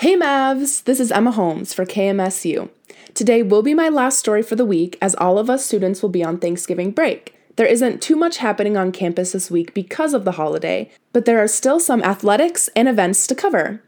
Hey 0.00 0.14
Mavs! 0.14 0.84
This 0.84 1.00
is 1.00 1.10
Emma 1.10 1.32
Holmes 1.32 1.74
for 1.74 1.84
KMSU. 1.84 2.68
Today 3.14 3.42
will 3.42 3.62
be 3.62 3.74
my 3.74 3.88
last 3.88 4.20
story 4.20 4.44
for 4.44 4.54
the 4.54 4.64
week 4.64 4.96
as 5.02 5.16
all 5.16 5.40
of 5.40 5.50
us 5.50 5.66
students 5.66 6.02
will 6.02 6.08
be 6.08 6.22
on 6.22 6.38
Thanksgiving 6.38 6.92
break. 6.92 7.34
There 7.56 7.66
isn't 7.66 8.00
too 8.00 8.14
much 8.14 8.36
happening 8.36 8.76
on 8.76 8.92
campus 8.92 9.32
this 9.32 9.50
week 9.50 9.74
because 9.74 10.14
of 10.14 10.24
the 10.24 10.38
holiday, 10.38 10.88
but 11.12 11.24
there 11.24 11.42
are 11.42 11.48
still 11.48 11.80
some 11.80 12.00
athletics 12.04 12.70
and 12.76 12.86
events 12.86 13.26
to 13.26 13.34
cover. 13.34 13.82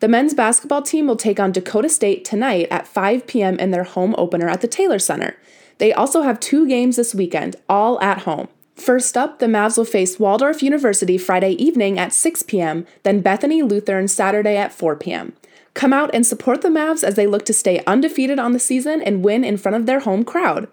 The 0.00 0.08
men's 0.08 0.34
basketball 0.34 0.82
team 0.82 1.06
will 1.06 1.16
take 1.16 1.40
on 1.40 1.50
Dakota 1.50 1.88
State 1.88 2.26
tonight 2.26 2.68
at 2.70 2.86
5 2.86 3.26
p.m. 3.26 3.58
in 3.58 3.70
their 3.70 3.84
home 3.84 4.14
opener 4.18 4.50
at 4.50 4.60
the 4.60 4.68
Taylor 4.68 4.98
Center. 4.98 5.34
They 5.78 5.94
also 5.94 6.20
have 6.20 6.40
two 6.40 6.68
games 6.68 6.96
this 6.96 7.14
weekend, 7.14 7.56
all 7.70 7.98
at 8.02 8.24
home. 8.24 8.48
First 8.74 9.16
up, 9.16 9.38
the 9.38 9.46
Mavs 9.46 9.78
will 9.78 9.86
face 9.86 10.18
Waldorf 10.18 10.62
University 10.62 11.16
Friday 11.16 11.52
evening 11.52 11.98
at 11.98 12.12
6 12.12 12.42
p.m., 12.42 12.86
then 13.02 13.22
Bethany 13.22 13.62
Lutheran 13.62 14.08
Saturday 14.08 14.58
at 14.58 14.72
4 14.72 14.96
p.m. 14.96 15.32
Come 15.74 15.92
out 15.92 16.10
and 16.14 16.24
support 16.24 16.62
the 16.62 16.68
Mavs 16.68 17.04
as 17.04 17.16
they 17.16 17.26
look 17.26 17.44
to 17.46 17.52
stay 17.52 17.82
undefeated 17.86 18.38
on 18.38 18.52
the 18.52 18.58
season 18.58 19.02
and 19.02 19.24
win 19.24 19.44
in 19.44 19.56
front 19.56 19.76
of 19.76 19.86
their 19.86 20.00
home 20.00 20.24
crowd. 20.24 20.68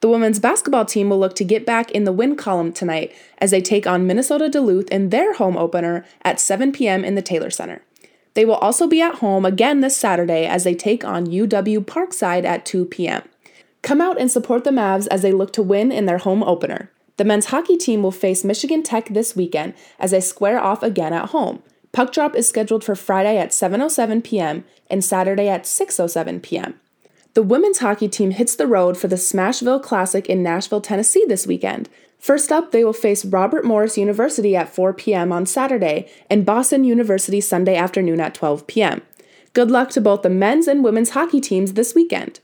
The 0.00 0.08
women's 0.08 0.38
basketball 0.38 0.84
team 0.84 1.08
will 1.08 1.18
look 1.18 1.34
to 1.36 1.44
get 1.44 1.64
back 1.64 1.90
in 1.90 2.04
the 2.04 2.12
win 2.12 2.36
column 2.36 2.72
tonight 2.72 3.14
as 3.38 3.50
they 3.50 3.62
take 3.62 3.86
on 3.86 4.06
Minnesota 4.06 4.48
Duluth 4.48 4.88
in 4.90 5.08
their 5.08 5.34
home 5.34 5.56
opener 5.56 6.04
at 6.22 6.38
7 6.38 6.70
p.m. 6.70 7.04
in 7.04 7.14
the 7.14 7.22
Taylor 7.22 7.50
Center. 7.50 7.82
They 8.34 8.44
will 8.44 8.56
also 8.56 8.86
be 8.86 9.00
at 9.00 9.16
home 9.16 9.46
again 9.46 9.80
this 9.80 9.96
Saturday 9.96 10.46
as 10.46 10.64
they 10.64 10.74
take 10.74 11.02
on 11.02 11.26
UW 11.26 11.78
Parkside 11.80 12.44
at 12.44 12.66
2 12.66 12.84
p.m. 12.84 13.22
Come 13.80 14.02
out 14.02 14.20
and 14.20 14.30
support 14.30 14.64
the 14.64 14.70
Mavs 14.70 15.06
as 15.10 15.22
they 15.22 15.32
look 15.32 15.52
to 15.54 15.62
win 15.62 15.90
in 15.90 16.04
their 16.04 16.18
home 16.18 16.42
opener. 16.42 16.90
The 17.16 17.24
men's 17.24 17.46
hockey 17.46 17.78
team 17.78 18.02
will 18.02 18.12
face 18.12 18.44
Michigan 18.44 18.82
Tech 18.82 19.08
this 19.08 19.34
weekend 19.34 19.72
as 19.98 20.10
they 20.10 20.20
square 20.20 20.60
off 20.60 20.82
again 20.82 21.14
at 21.14 21.30
home. 21.30 21.62
Puck 21.96 22.12
drop 22.12 22.36
is 22.36 22.46
scheduled 22.46 22.84
for 22.84 22.94
Friday 22.94 23.38
at 23.38 23.52
7:07 23.52 24.22
p.m. 24.22 24.64
and 24.90 25.02
Saturday 25.02 25.48
at 25.48 25.62
6:07 25.62 26.42
p.m. 26.42 26.78
The 27.32 27.42
women's 27.42 27.78
hockey 27.78 28.06
team 28.06 28.32
hits 28.32 28.54
the 28.54 28.66
road 28.66 28.98
for 28.98 29.08
the 29.08 29.16
Smashville 29.16 29.82
Classic 29.82 30.26
in 30.26 30.42
Nashville, 30.42 30.82
Tennessee 30.82 31.24
this 31.26 31.46
weekend. 31.46 31.88
First 32.18 32.52
up, 32.52 32.70
they 32.70 32.84
will 32.84 32.92
face 32.92 33.24
Robert 33.24 33.64
Morris 33.64 33.96
University 33.96 34.54
at 34.54 34.68
4 34.68 34.92
p.m. 34.92 35.32
on 35.32 35.46
Saturday 35.46 36.06
and 36.28 36.44
Boston 36.44 36.84
University 36.84 37.40
Sunday 37.40 37.76
afternoon 37.76 38.20
at 38.20 38.34
12 38.34 38.66
p.m. 38.66 39.00
Good 39.54 39.70
luck 39.70 39.88
to 39.92 40.02
both 40.02 40.20
the 40.20 40.28
men's 40.28 40.68
and 40.68 40.84
women's 40.84 41.16
hockey 41.16 41.40
teams 41.40 41.72
this 41.72 41.94
weekend. 41.94 42.40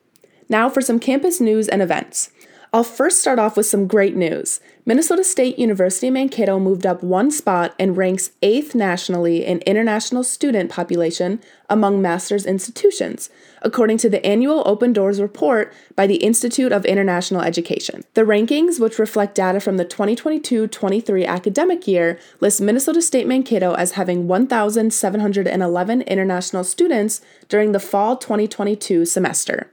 Now 0.49 0.71
for 0.71 0.81
some 0.81 0.99
campus 0.99 1.43
news 1.43 1.69
and 1.69 1.83
events. 1.83 2.31
I'll 2.75 2.85
first 2.85 3.21
start 3.21 3.39
off 3.39 3.59
with 3.59 3.67
some 3.67 3.87
great 3.87 4.17
news. 4.17 4.59
Minnesota 4.87 5.23
State 5.25 5.59
University 5.59 6.09
Mankato 6.09 6.59
moved 6.59 6.87
up 6.87 7.03
one 7.03 7.31
spot 7.31 7.75
and 7.79 7.99
ranks 7.99 8.31
eighth 8.41 8.75
nationally 8.75 9.45
in 9.45 9.59
international 9.67 10.25
student 10.25 10.71
population 10.71 11.39
among 11.69 12.01
master's 12.01 12.47
institutions, 12.47 13.29
according 13.61 13.99
to 13.99 14.09
the 14.09 14.25
annual 14.25 14.63
Open 14.65 14.95
Doors 14.95 15.21
report 15.21 15.71
by 15.97 16.07
the 16.07 16.17
Institute 16.17 16.73
of 16.73 16.87
International 16.87 17.43
Education. 17.43 18.05
The 18.15 18.23
rankings, 18.23 18.81
which 18.81 18.99
reflect 18.99 19.35
data 19.35 19.61
from 19.61 19.77
the 19.77 19.85
2022 19.85 20.67
23 20.67 21.27
academic 21.27 21.87
year, 21.87 22.19
list 22.41 22.63
Minnesota 22.63 23.03
State 23.03 23.27
Mankato 23.27 23.75
as 23.75 23.93
having 23.93 24.29
1,711 24.29 26.01
international 26.03 26.65
students 26.65 27.21
during 27.51 27.73
the 27.73 27.79
fall 27.79 28.17
2022 28.17 29.05
semester. 29.05 29.69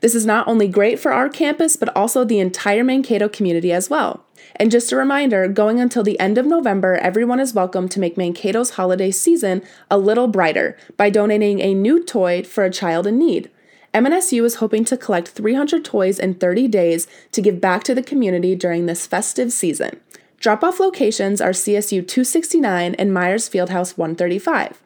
This 0.00 0.14
is 0.14 0.26
not 0.26 0.46
only 0.48 0.68
great 0.68 0.98
for 0.98 1.12
our 1.12 1.28
campus, 1.28 1.76
but 1.76 1.94
also 1.96 2.24
the 2.24 2.38
entire 2.38 2.84
Mankato 2.84 3.28
community 3.28 3.72
as 3.72 3.90
well. 3.90 4.24
And 4.56 4.70
just 4.70 4.92
a 4.92 4.96
reminder 4.96 5.48
going 5.48 5.80
until 5.80 6.02
the 6.02 6.18
end 6.20 6.38
of 6.38 6.46
November, 6.46 6.94
everyone 6.94 7.40
is 7.40 7.54
welcome 7.54 7.88
to 7.88 8.00
make 8.00 8.16
Mankato's 8.16 8.70
holiday 8.70 9.10
season 9.10 9.62
a 9.90 9.98
little 9.98 10.28
brighter 10.28 10.76
by 10.96 11.10
donating 11.10 11.60
a 11.60 11.74
new 11.74 12.02
toy 12.04 12.42
for 12.42 12.64
a 12.64 12.70
child 12.70 13.06
in 13.06 13.18
need. 13.18 13.50
MNSU 13.92 14.44
is 14.44 14.56
hoping 14.56 14.84
to 14.84 14.96
collect 14.96 15.28
300 15.28 15.84
toys 15.84 16.18
in 16.18 16.34
30 16.34 16.68
days 16.68 17.06
to 17.32 17.40
give 17.40 17.60
back 17.60 17.82
to 17.84 17.94
the 17.94 18.02
community 18.02 18.54
during 18.54 18.86
this 18.86 19.06
festive 19.06 19.52
season. 19.52 20.00
Drop 20.38 20.62
off 20.62 20.78
locations 20.78 21.40
are 21.40 21.50
CSU 21.50 22.06
269 22.06 22.94
and 22.94 23.14
Myers 23.14 23.48
Fieldhouse 23.48 23.96
135. 23.96 24.82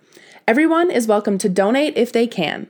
Everyone 0.46 0.90
is 0.90 1.08
welcome 1.08 1.38
to 1.38 1.48
donate 1.48 1.96
if 1.96 2.12
they 2.12 2.26
can. 2.26 2.68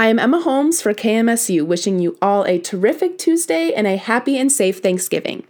I 0.00 0.08
am 0.08 0.18
Emma 0.18 0.40
Holmes 0.40 0.80
for 0.80 0.94
KMSU, 0.94 1.66
wishing 1.66 1.98
you 1.98 2.16
all 2.22 2.44
a 2.44 2.58
terrific 2.58 3.18
Tuesday 3.18 3.74
and 3.74 3.86
a 3.86 3.98
happy 3.98 4.38
and 4.38 4.50
safe 4.50 4.78
Thanksgiving. 4.78 5.44